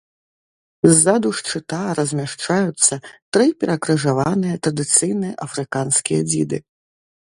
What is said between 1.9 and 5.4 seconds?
размяшчаюцца тры перакрыжаваныя традыцыйныя